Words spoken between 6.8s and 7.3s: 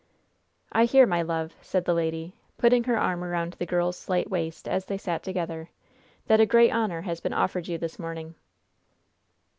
has